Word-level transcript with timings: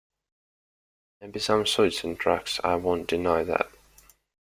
Maybe 1.21 1.39
some 1.39 1.67
suits 1.67 2.03
and 2.03 2.17
drugs; 2.17 2.59
I 2.63 2.73
won't 2.73 3.05
deny 3.05 3.43
that. 3.43 3.69